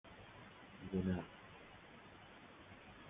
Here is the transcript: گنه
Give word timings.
گنه 0.93 1.17